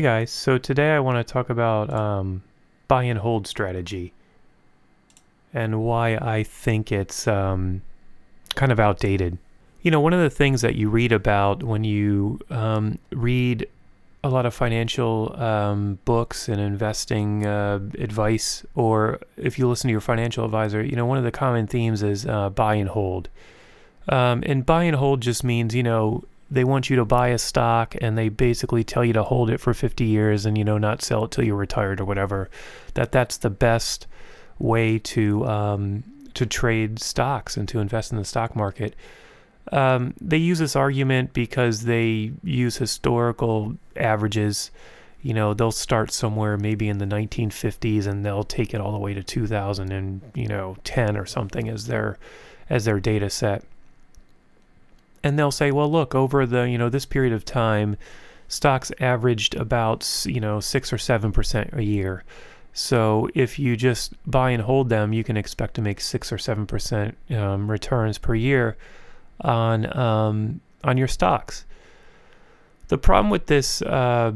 Hey 0.00 0.04
guys, 0.04 0.30
so 0.30 0.56
today 0.56 0.92
I 0.92 1.00
want 1.00 1.18
to 1.18 1.30
talk 1.30 1.50
about 1.50 1.92
um, 1.92 2.42
buy 2.88 3.02
and 3.02 3.18
hold 3.18 3.46
strategy 3.46 4.14
and 5.52 5.82
why 5.82 6.14
I 6.16 6.42
think 6.42 6.90
it's 6.90 7.28
um, 7.28 7.82
kind 8.54 8.72
of 8.72 8.80
outdated. 8.80 9.36
You 9.82 9.90
know, 9.90 10.00
one 10.00 10.14
of 10.14 10.22
the 10.22 10.30
things 10.30 10.62
that 10.62 10.74
you 10.74 10.88
read 10.88 11.12
about 11.12 11.62
when 11.62 11.84
you 11.84 12.40
um, 12.48 12.98
read 13.12 13.68
a 14.24 14.30
lot 14.30 14.46
of 14.46 14.54
financial 14.54 15.38
um, 15.38 15.98
books 16.06 16.48
and 16.48 16.62
investing 16.62 17.44
uh, 17.44 17.80
advice, 17.98 18.64
or 18.74 19.20
if 19.36 19.58
you 19.58 19.68
listen 19.68 19.88
to 19.88 19.92
your 19.92 20.00
financial 20.00 20.46
advisor, 20.46 20.82
you 20.82 20.96
know, 20.96 21.04
one 21.04 21.18
of 21.18 21.24
the 21.24 21.30
common 21.30 21.66
themes 21.66 22.02
is 22.02 22.24
uh, 22.24 22.48
buy 22.48 22.76
and 22.76 22.88
hold. 22.88 23.28
Um, 24.08 24.42
and 24.46 24.64
buy 24.64 24.84
and 24.84 24.96
hold 24.96 25.20
just 25.20 25.44
means, 25.44 25.74
you 25.74 25.82
know, 25.82 26.24
they 26.50 26.64
want 26.64 26.90
you 26.90 26.96
to 26.96 27.04
buy 27.04 27.28
a 27.28 27.38
stock 27.38 27.94
and 28.00 28.18
they 28.18 28.28
basically 28.28 28.82
tell 28.82 29.04
you 29.04 29.12
to 29.12 29.22
hold 29.22 29.50
it 29.50 29.58
for 29.58 29.72
50 29.72 30.04
years 30.04 30.46
and 30.46 30.58
you 30.58 30.64
know 30.64 30.78
not 30.78 31.02
sell 31.02 31.24
it 31.24 31.30
till 31.30 31.44
you're 31.44 31.56
retired 31.56 32.00
or 32.00 32.04
whatever 32.04 32.50
that 32.94 33.12
that's 33.12 33.36
the 33.38 33.50
best 33.50 34.06
way 34.60 34.98
to 34.98 35.46
um, 35.46 36.04
to 36.34 36.46
trade 36.46 37.00
stocks 37.00 37.56
and 37.56 37.68
to 37.68 37.80
invest 37.80 38.12
in 38.12 38.18
the 38.18 38.24
stock 38.24 38.54
market. 38.54 38.94
Um, 39.72 40.14
they 40.20 40.36
use 40.36 40.58
this 40.58 40.76
argument 40.76 41.32
because 41.32 41.82
they 41.82 42.32
use 42.42 42.76
historical 42.76 43.76
averages. 43.96 44.70
You 45.22 45.34
know 45.34 45.52
they'll 45.52 45.72
start 45.72 46.12
somewhere 46.12 46.56
maybe 46.56 46.88
in 46.88 46.98
the 46.98 47.04
1950s 47.04 48.06
and 48.06 48.24
they'll 48.24 48.44
take 48.44 48.72
it 48.72 48.80
all 48.80 48.92
the 48.92 48.98
way 48.98 49.12
to 49.12 49.22
2000 49.22 49.92
and 49.92 50.22
you 50.34 50.48
know 50.48 50.76
10 50.84 51.16
or 51.16 51.26
something 51.26 51.68
as 51.68 51.86
their 51.86 52.18
as 52.70 52.86
their 52.86 53.00
data 53.00 53.28
set 53.28 53.62
and 55.22 55.38
they'll 55.38 55.50
say, 55.50 55.70
well, 55.70 55.90
look, 55.90 56.14
over 56.14 56.46
the 56.46 56.68
you 56.68 56.78
know 56.78 56.88
this 56.88 57.06
period 57.06 57.32
of 57.32 57.44
time, 57.44 57.96
stocks 58.48 58.92
averaged 59.00 59.54
about 59.54 60.24
you 60.26 60.40
know 60.40 60.60
six 60.60 60.92
or 60.92 60.98
seven 60.98 61.32
percent 61.32 61.70
a 61.72 61.82
year. 61.82 62.24
So 62.72 63.28
if 63.34 63.58
you 63.58 63.76
just 63.76 64.14
buy 64.30 64.50
and 64.50 64.62
hold 64.62 64.88
them, 64.88 65.12
you 65.12 65.24
can 65.24 65.36
expect 65.36 65.74
to 65.74 65.82
make 65.82 66.00
six 66.00 66.32
or 66.32 66.38
seven 66.38 66.66
percent 66.66 67.16
um, 67.30 67.70
returns 67.70 68.18
per 68.18 68.34
year 68.34 68.76
on 69.40 69.96
um, 69.96 70.60
on 70.84 70.96
your 70.96 71.08
stocks. 71.08 71.64
The 72.88 72.98
problem 72.98 73.30
with 73.30 73.46
this 73.46 73.82
uh, 73.82 74.32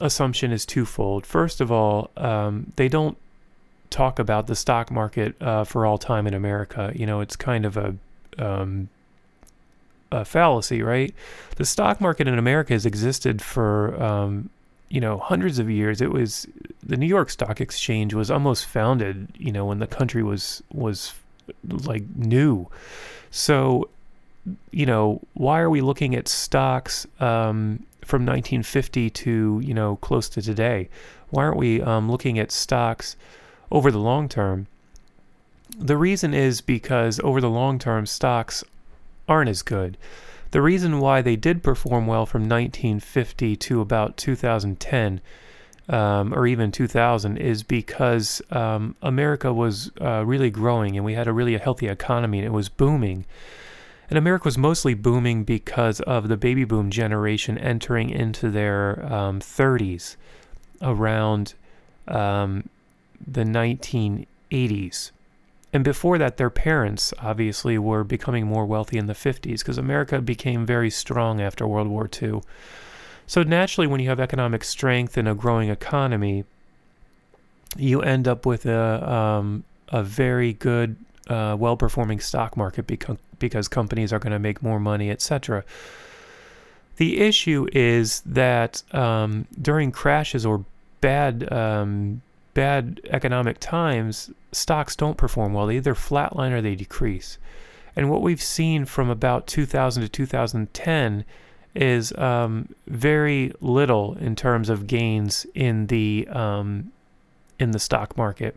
assumption 0.00 0.52
is 0.52 0.64
twofold. 0.64 1.26
First 1.26 1.60
of 1.60 1.72
all, 1.72 2.10
um, 2.16 2.72
they 2.76 2.88
don't 2.88 3.16
talk 3.90 4.18
about 4.18 4.46
the 4.46 4.54
stock 4.54 4.90
market 4.90 5.40
uh, 5.40 5.64
for 5.64 5.86
all 5.86 5.98
time 5.98 6.26
in 6.26 6.34
America. 6.34 6.92
You 6.94 7.06
know, 7.06 7.20
it's 7.20 7.36
kind 7.36 7.64
of 7.64 7.76
a 7.76 7.94
um, 8.38 8.88
a 10.12 10.24
fallacy, 10.24 10.82
right? 10.82 11.14
The 11.56 11.64
stock 11.64 12.00
market 12.00 12.28
in 12.28 12.38
America 12.38 12.72
has 12.72 12.86
existed 12.86 13.42
for 13.42 14.00
um, 14.02 14.50
you 14.88 15.00
know 15.00 15.18
hundreds 15.18 15.58
of 15.58 15.70
years. 15.70 16.00
It 16.00 16.12
was 16.12 16.46
the 16.82 16.96
New 16.96 17.06
York 17.06 17.30
Stock 17.30 17.60
Exchange 17.60 18.14
was 18.14 18.30
almost 18.30 18.66
founded, 18.66 19.28
you 19.36 19.52
know, 19.52 19.64
when 19.64 19.78
the 19.78 19.86
country 19.86 20.22
was 20.22 20.62
was 20.72 21.14
like 21.62 22.04
new. 22.16 22.68
So, 23.30 23.88
you 24.70 24.86
know, 24.86 25.20
why 25.34 25.60
are 25.60 25.70
we 25.70 25.80
looking 25.80 26.14
at 26.14 26.28
stocks 26.28 27.06
um, 27.20 27.84
from 28.04 28.24
1950 28.24 29.10
to 29.10 29.60
you 29.64 29.74
know 29.74 29.96
close 29.96 30.28
to 30.30 30.42
today? 30.42 30.88
Why 31.30 31.44
aren't 31.44 31.58
we 31.58 31.82
um, 31.82 32.10
looking 32.10 32.38
at 32.38 32.52
stocks 32.52 33.16
over 33.70 33.90
the 33.90 33.98
long 33.98 34.28
term? 34.28 34.68
The 35.76 35.96
reason 35.96 36.32
is 36.32 36.60
because 36.60 37.20
over 37.20 37.40
the 37.40 37.50
long 37.50 37.78
term, 37.78 38.06
stocks 38.06 38.62
aren't 39.28 39.50
as 39.50 39.62
good. 39.62 39.96
The 40.52 40.62
reason 40.62 41.00
why 41.00 41.22
they 41.22 41.36
did 41.36 41.62
perform 41.62 42.06
well 42.06 42.24
from 42.24 42.42
1950 42.42 43.56
to 43.56 43.80
about 43.80 44.16
2010 44.16 45.20
um, 45.88 46.34
or 46.34 46.46
even 46.46 46.72
2000 46.72 47.36
is 47.36 47.62
because 47.62 48.42
um, 48.50 48.96
America 49.02 49.52
was 49.52 49.90
uh, 50.00 50.24
really 50.24 50.50
growing 50.50 50.96
and 50.96 51.04
we 51.04 51.14
had 51.14 51.28
a 51.28 51.32
really 51.32 51.56
healthy 51.56 51.88
economy 51.88 52.38
and 52.38 52.46
it 52.46 52.52
was 52.52 52.68
booming. 52.68 53.24
And 54.08 54.18
America 54.18 54.44
was 54.44 54.56
mostly 54.56 54.94
booming 54.94 55.44
because 55.44 56.00
of 56.00 56.28
the 56.28 56.36
baby 56.36 56.64
boom 56.64 56.90
generation 56.90 57.58
entering 57.58 58.10
into 58.10 58.50
their 58.50 59.04
um, 59.12 59.40
30s 59.40 60.16
around 60.80 61.54
um, 62.06 62.68
the 63.26 63.42
1980s. 63.42 65.10
And 65.76 65.84
before 65.84 66.16
that, 66.16 66.38
their 66.38 66.48
parents 66.48 67.12
obviously 67.20 67.76
were 67.76 68.02
becoming 68.02 68.46
more 68.46 68.64
wealthy 68.64 68.96
in 68.96 69.08
the 69.08 69.12
50s 69.12 69.58
because 69.58 69.76
America 69.76 70.22
became 70.22 70.64
very 70.64 70.88
strong 70.88 71.38
after 71.38 71.66
World 71.66 71.88
War 71.88 72.08
II. 72.10 72.40
So 73.26 73.42
naturally, 73.42 73.86
when 73.86 74.00
you 74.00 74.08
have 74.08 74.18
economic 74.18 74.64
strength 74.64 75.18
and 75.18 75.28
a 75.28 75.34
growing 75.34 75.68
economy, 75.68 76.46
you 77.76 78.00
end 78.00 78.26
up 78.26 78.46
with 78.46 78.64
a, 78.64 79.12
um, 79.12 79.64
a 79.90 80.02
very 80.02 80.54
good, 80.54 80.96
uh, 81.28 81.54
well 81.60 81.76
performing 81.76 82.20
stock 82.20 82.56
market 82.56 82.86
because, 82.86 83.18
because 83.38 83.68
companies 83.68 84.14
are 84.14 84.18
going 84.18 84.32
to 84.32 84.38
make 84.38 84.62
more 84.62 84.80
money, 84.80 85.10
etc. 85.10 85.62
The 86.96 87.20
issue 87.20 87.68
is 87.74 88.22
that 88.24 88.82
um, 88.94 89.46
during 89.60 89.92
crashes 89.92 90.46
or 90.46 90.64
bad 91.02 91.52
um, 91.52 92.22
bad 92.56 93.02
economic 93.10 93.58
times, 93.60 94.30
stocks 94.50 94.96
don't 94.96 95.18
perform 95.18 95.52
well. 95.52 95.66
They 95.66 95.76
either 95.76 95.94
flatline 95.94 96.52
or 96.52 96.62
they 96.62 96.74
decrease. 96.74 97.36
And 97.94 98.08
what 98.10 98.22
we've 98.22 98.40
seen 98.40 98.86
from 98.86 99.10
about 99.10 99.46
2000 99.46 100.02
to 100.02 100.08
2010 100.08 101.26
is 101.74 102.16
um, 102.16 102.74
very 102.86 103.52
little 103.60 104.16
in 104.16 104.34
terms 104.34 104.70
of 104.70 104.86
gains 104.86 105.46
in 105.54 105.88
the 105.88 106.26
um, 106.30 106.92
in 107.58 107.72
the 107.72 107.78
stock 107.78 108.16
market. 108.16 108.56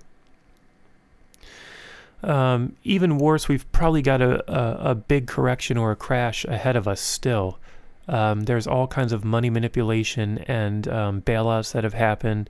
Um, 2.23 2.77
even 2.85 3.17
worse, 3.17 3.49
we've 3.49 3.69
probably 3.73 4.01
got 4.01 4.21
a, 4.21 4.41
a, 4.49 4.91
a, 4.91 4.95
big 4.95 5.27
correction 5.27 5.77
or 5.77 5.91
a 5.91 5.95
crash 5.95 6.43
ahead 6.45 6.75
of 6.75 6.85
us 6.85 6.99
still. 6.99 7.59
Um, 8.07 8.41
there's 8.41 8.67
all 8.67 8.87
kinds 8.87 9.13
of 9.13 9.23
money 9.23 9.49
manipulation 9.49 10.39
and 10.39 10.87
um, 10.87 11.21
bailouts 11.21 11.71
that 11.73 11.83
have 11.85 11.93
happened 11.93 12.49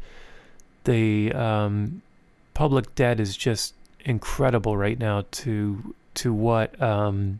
the 0.89 1.31
um, 1.33 2.01
public 2.55 2.95
debt 2.95 3.19
is 3.19 3.37
just 3.37 3.75
incredible 4.05 4.75
right 4.75 4.97
now 4.97 5.23
to 5.29 5.93
to 6.15 6.33
what 6.33 6.81
um, 6.81 7.39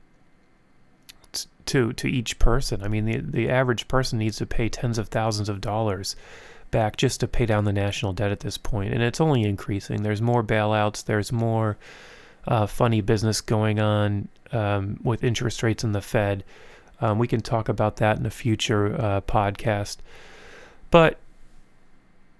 to 1.65 1.93
to 1.93 2.07
each 2.07 2.38
person. 2.38 2.83
I 2.83 2.88
mean, 2.88 3.05
the 3.05 3.17
the 3.17 3.49
average 3.49 3.88
person 3.88 4.19
needs 4.19 4.38
to 4.38 4.45
pay 4.45 4.69
tens 4.69 4.99
of 4.99 5.07
thousands 5.07 5.49
of 5.49 5.61
dollars 5.61 6.15
back 6.69 6.97
just 6.97 7.19
to 7.21 7.27
pay 7.27 7.47
down 7.47 7.65
the 7.65 7.73
national 7.73 8.13
debt 8.13 8.31
at 8.31 8.41
this 8.41 8.57
point, 8.57 8.93
and 8.93 9.01
it's 9.01 9.19
only 9.19 9.43
increasing. 9.43 10.03
There's 10.03 10.21
more 10.21 10.43
bailouts. 10.43 11.05
There's 11.05 11.31
more 11.31 11.77
uh, 12.47 12.67
funny 12.67 13.01
business 13.01 13.41
going 13.41 13.79
on 13.79 14.27
um, 14.51 14.99
with 15.03 15.23
interest 15.23 15.63
rates 15.63 15.83
in 15.83 15.93
the 15.93 16.01
Fed. 16.01 16.43
Um, 17.01 17.17
we 17.17 17.27
can 17.27 17.41
talk 17.41 17.67
about 17.67 17.95
that 17.95 18.19
in 18.19 18.25
a 18.27 18.29
future 18.29 18.93
uh, 18.93 19.21
podcast, 19.21 19.97
but 20.91 21.17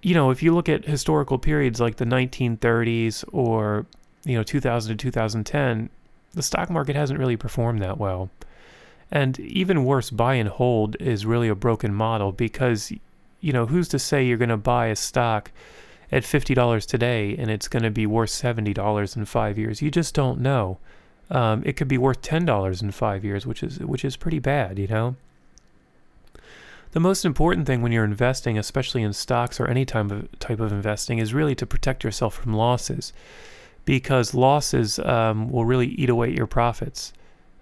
you 0.02 0.14
know, 0.14 0.30
if 0.30 0.42
you 0.42 0.54
look 0.54 0.70
at 0.70 0.86
historical 0.86 1.38
periods 1.38 1.80
like 1.80 1.98
the 1.98 2.06
1930s 2.06 3.24
or, 3.32 3.86
you 4.24 4.36
know, 4.36 4.44
2000 4.44 4.98
to 4.98 5.04
2010, 5.04 5.90
the 6.34 6.44
stock 6.44 6.70
market 6.70 6.96
hasn't 6.96 7.20
really 7.20 7.38
performed 7.38 7.82
that 7.82 7.98
well. 7.98 8.30
And 9.12 9.40
even 9.40 9.86
worse, 9.86 10.10
buy 10.10 10.36
and 10.36 10.48
hold 10.48 10.96
is 11.00 11.26
really 11.26 11.50
a 11.50 11.56
broken 11.56 11.94
model 11.94 12.32
because, 12.32 12.94
you 13.42 13.52
know, 13.52 13.66
who's 13.66 13.88
to 13.90 14.00
say 14.00 14.24
you're 14.24 14.38
going 14.38 14.50
to 14.50 14.58
buy 14.58 14.88
a 14.88 14.96
stock 14.96 15.52
at 16.12 16.24
$50 16.24 16.86
today 16.86 17.36
and 17.38 17.50
it's 17.50 17.68
going 17.68 17.84
to 17.84 17.90
be 17.90 18.06
worth 18.06 18.30
$70 18.30 19.18
in 19.18 19.26
five 19.26 19.58
years? 19.58 19.82
You 19.82 19.90
just 19.90 20.14
don't 20.14 20.40
know. 20.40 20.78
Um, 21.32 21.64
it 21.66 21.74
could 21.74 21.88
be 21.88 21.98
worth 21.98 22.22
$10 22.22 22.82
in 22.82 22.92
five 22.92 23.24
years, 23.24 23.46
which 23.46 23.64
is 23.64 23.80
which 23.80 24.04
is 24.04 24.16
pretty 24.16 24.40
bad, 24.40 24.80
you 24.80 24.88
know. 24.88 25.16
The 26.92 27.00
most 27.00 27.24
important 27.24 27.68
thing 27.68 27.82
when 27.82 27.92
you're 27.92 28.04
investing, 28.04 28.58
especially 28.58 29.04
in 29.04 29.14
stocks 29.14 29.60
or 29.60 29.68
any 29.68 29.86
type 29.86 30.10
of, 30.10 30.40
type 30.40 30.60
of 30.60 30.72
investing, 30.72 31.20
is 31.20 31.34
really 31.36 31.54
to 31.56 31.68
protect 31.68 32.04
yourself 32.04 32.34
from 32.34 32.54
losses 32.54 33.14
because 33.86 34.34
losses 34.34 34.98
um, 35.00 35.50
will 35.50 35.66
really 35.66 35.88
eat 35.88 36.10
away 36.10 36.30
at 36.30 36.36
your 36.36 36.48
profits 36.48 37.14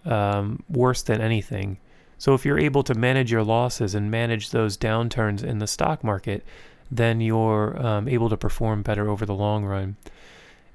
um, 0.06 0.64
worse 0.70 1.02
than 1.02 1.20
anything. 1.20 1.78
So 2.18 2.34
if 2.34 2.46
you're 2.46 2.58
able 2.58 2.84
to 2.84 2.96
manage 2.96 3.32
your 3.32 3.44
losses 3.44 3.94
and 3.94 4.10
manage 4.10 4.52
those 4.52 4.78
downturns 4.78 5.44
in 5.44 5.60
the 5.60 5.68
stock 5.68 6.04
market, 6.04 6.46
then 6.90 7.20
you're 7.20 7.78
um, 7.86 8.08
able 8.08 8.30
to 8.30 8.38
perform 8.38 8.82
better 8.82 9.10
over 9.10 9.26
the 9.26 9.36
long 9.36 9.66
run. 9.66 9.98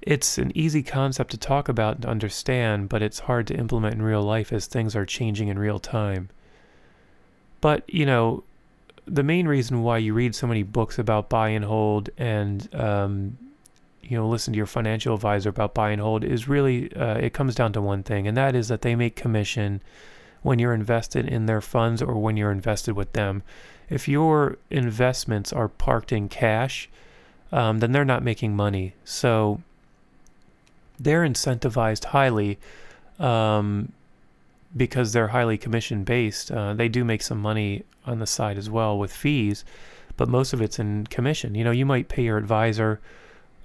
It's 0.02 0.37
an 0.37 0.52
easy 0.54 0.82
concept 0.82 1.31
to 1.31 1.38
talk 1.38 1.69
about 1.69 1.96
and 1.96 2.04
understand, 2.04 2.90
but 2.90 3.02
it's 3.02 3.20
hard 3.20 3.46
to 3.46 3.56
implement 3.56 3.94
in 3.94 4.02
real 4.02 4.22
life 4.22 4.52
as 4.52 4.66
things 4.66 4.94
are 4.94 5.06
changing 5.06 5.49
in 5.49 5.58
real 5.58 5.78
time. 5.78 6.28
But, 7.62 7.88
you 7.88 8.05
know, 8.05 8.44
the 9.06 9.23
main 9.23 9.49
reason 9.49 9.82
why 9.82 9.99
you 9.99 10.12
read 10.12 10.35
so 10.35 10.47
many 10.47 10.62
books 10.62 10.99
about 10.99 11.31
buy 11.31 11.49
and 11.49 11.64
hold 11.64 12.11
and, 12.19 12.69
um, 12.75 13.38
you 14.03 14.19
know, 14.19 14.29
listen 14.29 14.53
to 14.53 14.56
your 14.56 14.67
financial 14.67 15.14
advisor 15.14 15.49
about 15.49 15.73
buy 15.73 15.91
and 15.91 16.03
hold 16.03 16.25
is 16.25 16.49
really, 16.49 16.94
uh, 16.94 17.14
it 17.14 17.32
comes 17.32 17.55
down 17.55 17.73
to 17.73 17.81
one 17.81 18.03
thing, 18.03 18.26
and 18.26 18.37
that 18.37 18.55
is 18.55 18.69
that 18.69 18.82
they 18.82 18.94
make 18.94 19.17
commission 19.17 19.81
when 20.43 20.59
you're 20.59 20.75
invested 20.75 21.26
in 21.26 21.47
their 21.47 21.61
funds 21.61 22.03
or 22.03 22.14
when 22.19 22.37
you're 22.37 22.53
invested 22.53 22.94
with 22.94 23.12
them. 23.12 23.43
If 23.88 24.09
your 24.09 24.59
investments 24.70 25.53
are 25.53 25.69
parked 25.69 26.12
in 26.12 26.29
cash, 26.29 26.91
um, 27.53 27.79
then 27.79 27.93
they're 27.93 28.05
not 28.05 28.25
making 28.25 28.56
money. 28.56 28.94
So 29.05 29.62
they're 30.99 31.23
incentivized 31.23 32.06
highly 32.06 32.59
um, 33.19 33.93
because 34.77 35.13
they're 35.13 35.29
highly 35.29 35.59
commission 35.59 36.05
based. 36.05 36.51
Uh, 36.51 36.75
they 36.75 36.89
do 36.89 37.05
make 37.05 37.23
some 37.23 37.39
money 37.39 37.85
on 38.07 38.19
the 38.19 38.27
side 38.27 38.59
as 38.59 38.71
well 38.71 38.99
with 38.99 39.13
fees, 39.13 39.65
but 40.17 40.29
most 40.29 40.53
of 40.53 40.61
it's 40.61 40.79
in 40.79 41.07
commission. 41.07 41.55
You 41.55 41.65
know, 41.65 41.71
you 41.71 41.87
might 41.87 42.09
pay 42.09 42.23
your 42.23 42.39
advisor 42.39 43.01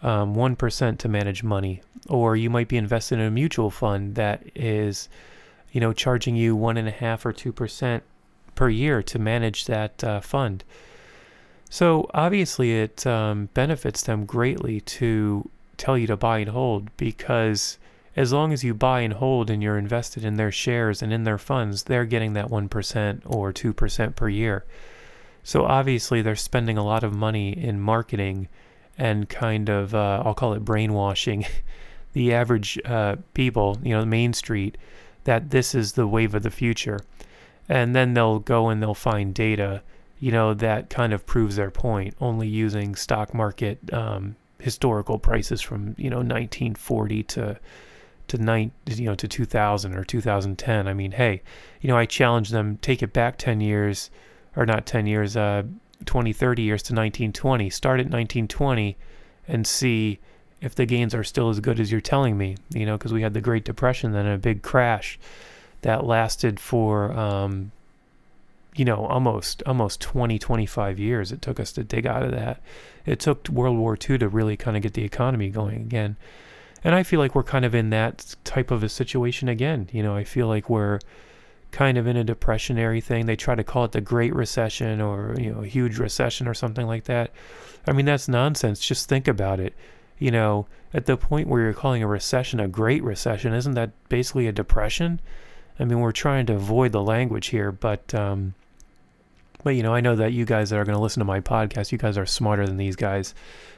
um, 0.01 0.35
1% 0.35 0.97
to 0.97 1.09
manage 1.09 1.43
money, 1.43 1.81
or 2.07 2.35
you 2.35 2.49
might 2.49 2.67
be 2.67 2.77
invested 2.77 3.19
in 3.19 3.25
a 3.25 3.31
mutual 3.31 3.71
fund 3.71 4.15
that 4.15 4.43
is, 4.55 5.09
you 5.71 5.81
know, 5.81 5.93
charging 5.93 6.35
you 6.35 6.55
one 6.55 6.77
and 6.77 6.87
a 6.87 6.91
half 6.91 7.25
or 7.25 7.33
2% 7.33 8.01
per 8.55 8.69
year 8.69 9.01
to 9.03 9.19
manage 9.19 9.65
that 9.65 10.03
uh, 10.03 10.19
fund. 10.19 10.63
So 11.69 12.09
obviously, 12.13 12.79
it 12.79 13.05
um, 13.05 13.49
benefits 13.53 14.03
them 14.03 14.25
greatly 14.25 14.81
to 14.81 15.49
tell 15.77 15.97
you 15.97 16.07
to 16.07 16.17
buy 16.17 16.39
and 16.39 16.49
hold 16.49 16.95
because 16.97 17.77
as 18.17 18.33
long 18.33 18.51
as 18.51 18.63
you 18.63 18.73
buy 18.73 19.01
and 19.01 19.13
hold 19.13 19.51
and 19.51 19.61
you're 19.61 19.77
invested 19.77 20.25
in 20.25 20.37
their 20.37 20.51
shares 20.51 21.03
and 21.03 21.13
in 21.13 21.23
their 21.23 21.37
funds, 21.37 21.83
they're 21.83 22.03
getting 22.03 22.33
that 22.33 22.47
1% 22.47 23.21
or 23.25 23.53
2% 23.53 24.15
per 24.15 24.27
year. 24.27 24.65
So 25.43 25.65
obviously, 25.65 26.23
they're 26.23 26.35
spending 26.35 26.79
a 26.79 26.83
lot 26.83 27.03
of 27.03 27.13
money 27.13 27.55
in 27.55 27.79
marketing 27.79 28.49
and 28.97 29.29
kind 29.29 29.69
of, 29.69 29.93
uh, 29.93 30.23
I'll 30.25 30.33
call 30.33 30.53
it 30.53 30.65
brainwashing 30.65 31.45
the 32.13 32.33
average 32.33 32.79
uh, 32.85 33.17
people, 33.35 33.77
you 33.83 33.95
know, 33.95 34.03
Main 34.03 34.33
Street, 34.33 34.79
that 35.25 35.51
this 35.51 35.75
is 35.75 35.93
the 35.93 36.07
wave 36.07 36.33
of 36.33 36.41
the 36.41 36.49
future. 36.49 36.99
And 37.69 37.95
then 37.95 38.15
they'll 38.15 38.39
go 38.39 38.69
and 38.69 38.81
they'll 38.81 38.95
find 38.95 39.31
data, 39.31 39.83
you 40.19 40.31
know, 40.31 40.55
that 40.55 40.89
kind 40.89 41.13
of 41.13 41.27
proves 41.27 41.55
their 41.55 41.69
point, 41.69 42.15
only 42.19 42.47
using 42.47 42.95
stock 42.95 43.35
market 43.35 43.77
um, 43.93 44.35
historical 44.59 45.19
prices 45.19 45.61
from, 45.61 45.93
you 45.99 46.09
know, 46.09 46.17
1940 46.17 47.23
to 47.23 47.59
to 48.27 48.37
nine, 48.37 48.71
you 48.85 49.05
know, 49.05 49.15
to 49.15 49.27
2000 49.27 49.95
or 49.95 50.03
2010. 50.03 50.87
I 50.87 50.93
mean, 50.93 51.11
hey, 51.11 51.41
you 51.81 51.87
know, 51.87 51.97
I 51.97 52.05
challenge 52.05 52.49
them 52.49 52.77
take 52.81 53.01
it 53.01 53.13
back 53.13 53.37
10 53.37 53.61
years, 53.61 54.09
or 54.55 54.65
not 54.65 54.85
10 54.85 55.07
years, 55.07 55.37
uh, 55.37 55.63
20, 56.05 56.33
30 56.33 56.61
years 56.61 56.81
to 56.83 56.93
1920. 56.93 57.69
Start 57.69 57.99
at 57.99 58.05
1920 58.05 58.97
and 59.47 59.65
see 59.65 60.19
if 60.61 60.75
the 60.75 60.85
gains 60.85 61.13
are 61.13 61.23
still 61.23 61.49
as 61.49 61.59
good 61.59 61.79
as 61.79 61.91
you're 61.91 62.01
telling 62.01 62.37
me. 62.37 62.57
You 62.73 62.85
know, 62.85 62.97
because 62.97 63.13
we 63.13 63.21
had 63.21 63.33
the 63.33 63.41
Great 63.41 63.63
Depression, 63.63 64.11
then 64.11 64.27
a 64.27 64.37
big 64.37 64.61
crash 64.61 65.19
that 65.81 66.05
lasted 66.05 66.59
for, 66.59 67.11
um, 67.13 67.71
you 68.75 68.85
know, 68.85 69.05
almost 69.05 69.63
almost 69.65 70.01
20, 70.01 70.37
25 70.37 70.99
years. 70.99 71.31
It 71.31 71.41
took 71.41 71.59
us 71.59 71.71
to 71.73 71.83
dig 71.83 72.05
out 72.05 72.23
of 72.23 72.31
that. 72.31 72.61
It 73.05 73.19
took 73.19 73.47
World 73.47 73.77
War 73.77 73.97
II 73.97 74.17
to 74.17 74.27
really 74.27 74.57
kind 74.57 74.75
of 74.75 74.83
get 74.83 74.93
the 74.93 75.03
economy 75.03 75.49
going 75.49 75.77
again. 75.77 76.17
And 76.87 76.95
I 76.95 77.03
feel 77.03 77.19
like 77.19 77.35
we're 77.35 77.43
kind 77.43 77.65
of 77.65 77.75
in 77.75 77.89
that 77.89 78.37
type 78.45 78.71
of 78.71 78.81
a 78.81 78.87
situation 78.87 79.49
again. 79.49 79.89
You 79.91 80.01
know, 80.01 80.15
I 80.15 80.23
feel 80.23 80.47
like 80.47 80.69
we're 80.69 80.99
kind 81.71 81.97
of 81.97 82.07
in 82.07 82.15
a 82.15 82.23
depressionary 82.23 83.03
thing. 83.03 83.25
They 83.25 83.35
try 83.35 83.55
to 83.55 83.63
call 83.65 83.83
it 83.83 83.91
the 83.91 83.99
Great 83.99 84.33
Recession 84.33 85.01
or, 85.01 85.35
you 85.37 85.51
know, 85.51 85.63
a 85.63 85.67
huge 85.67 85.97
recession 85.97 86.47
or 86.47 86.53
something 86.53 86.87
like 86.87 87.03
that. 87.03 87.31
I 87.85 87.91
mean, 87.91 88.05
that's 88.05 88.29
nonsense. 88.29 88.79
Just 88.79 89.09
think 89.09 89.27
about 89.27 89.59
it. 89.59 89.73
You 90.17 90.31
know, 90.31 90.67
at 90.93 91.07
the 91.07 91.17
point 91.17 91.49
where 91.49 91.61
you're 91.61 91.73
calling 91.73 92.03
a 92.03 92.07
recession 92.07 92.61
a 92.61 92.69
Great 92.69 93.03
Recession, 93.03 93.53
isn't 93.53 93.73
that 93.73 93.91
basically 94.07 94.47
a 94.47 94.53
depression? 94.53 95.19
I 95.77 95.83
mean, 95.83 95.99
we're 95.99 96.13
trying 96.13 96.45
to 96.45 96.55
avoid 96.55 96.93
the 96.93 97.03
language 97.03 97.47
here, 97.47 97.73
but, 97.73 98.15
um, 98.15 98.53
but 99.63 99.71
you 99.71 99.83
know, 99.83 99.93
I 99.93 100.01
know 100.01 100.15
that 100.15 100.33
you 100.33 100.45
guys 100.45 100.69
that 100.69 100.77
are 100.77 100.85
going 100.85 100.95
to 100.95 101.01
listen 101.01 101.19
to 101.19 101.25
my 101.25 101.39
podcast, 101.39 101.91
you 101.91 101.97
guys 101.97 102.17
are 102.17 102.25
smarter 102.25 102.65
than 102.65 102.77
these 102.77 102.95
guys. 102.95 103.33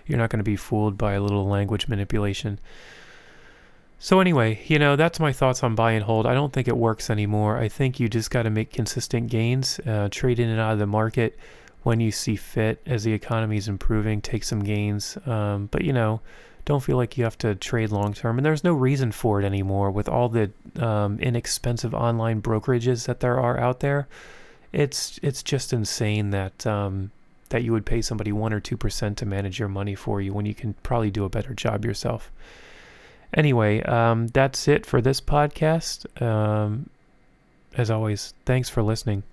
You're 0.06 0.18
not 0.18 0.30
going 0.30 0.40
to 0.40 0.44
be 0.44 0.56
fooled 0.56 0.98
by 0.98 1.14
a 1.14 1.22
little 1.22 1.48
language 1.48 1.88
manipulation. 1.88 2.60
So 4.02 4.22
anyway, 4.22 4.62
you 4.66 4.80
know, 4.80 4.96
that's 4.96 5.20
my 5.20 5.34
thoughts 5.34 5.62
on 5.62 5.76
buy 5.76 5.92
and 5.92 6.04
hold. 6.04 6.26
I 6.26 6.34
don't 6.34 6.54
think 6.54 6.68
it 6.70 6.78
works 6.78 7.10
anymore. 7.10 7.58
I 7.58 7.68
think 7.68 8.00
you 8.00 8.08
just 8.08 8.31
got 8.31 8.44
to 8.44 8.50
make 8.50 8.72
consistent 8.72 9.30
gains, 9.30 9.80
uh, 9.86 10.08
trade 10.10 10.40
in 10.40 10.48
and 10.48 10.60
out 10.60 10.74
of 10.74 10.80
the 10.80 10.88
market 10.88 11.38
when 11.84 12.00
you 12.00 12.12
see 12.12 12.36
fit 12.36 12.81
as 12.86 13.04
the 13.04 13.12
economy 13.12 13.58
is 13.58 13.68
improving, 13.68 14.22
take 14.22 14.44
some 14.44 14.62
gains. 14.62 15.18
Um, 15.26 15.68
but 15.72 15.84
you 15.84 15.92
know, 15.92 16.22
don't 16.66 16.84
feel 16.84 16.98
like 16.98 17.18
you 17.18 17.24
have 17.24 17.38
to 17.40 17.56
trade 17.56 17.92
long 17.92 18.14
term. 18.14 18.38
And 18.38 18.46
there's 18.46 18.64
no 18.64 18.74
reason 18.74 19.12
for 19.12 19.42
it 19.42 19.46
anymore 19.46 19.92
with 19.92 20.08
all 20.08 20.30
the 20.30 20.52
um, 20.80 21.20
inexpensive 21.20 21.94
online 21.94 22.42
brokerages 22.42 23.06
that 23.08 23.20
there 23.20 23.40
are 23.40 23.60
out 23.60 23.80
there. 23.81 24.08
It's 24.71 25.19
it's 25.24 25.42
just 25.44 25.74
insane 25.74 26.30
that 26.31 26.66
um, 26.68 27.12
that 27.50 27.63
you 27.63 27.71
would 27.71 27.86
pay 27.86 28.01
somebody 28.01 28.31
1 28.31 28.54
or 28.54 28.62
2% 28.62 29.16
to 29.16 29.25
manage 29.25 29.60
your 29.60 29.68
money 29.68 29.95
for 29.95 30.21
you 30.21 30.33
when 30.33 30.45
you 30.45 30.54
can 30.54 30.75
probably 30.83 31.12
do 31.12 31.25
a 31.25 31.30
better 31.30 31.54
job 31.54 31.83
yourself. 31.83 32.31
Anyway, 33.33 33.81
um, 33.83 34.27
that's 34.27 34.68
it 34.68 34.86
for 34.86 35.01
this 35.01 35.19
podcast. 35.19 36.21
Um, 36.21 36.89
as 37.75 37.92
always, 37.92 38.33
thanks 38.45 38.69
for 38.69 38.81
listening. 38.81 39.24